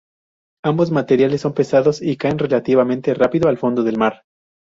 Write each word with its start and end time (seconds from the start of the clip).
Ambos 0.65 0.89
materiales 0.89 1.41
son 1.41 1.53
pesados, 1.53 2.01
y 2.01 2.17
caen 2.17 2.39
relativamente 2.39 3.13
rápido 3.13 3.49
al 3.49 3.59
fondo 3.59 3.83
del 3.83 3.99
mar. 3.99 4.23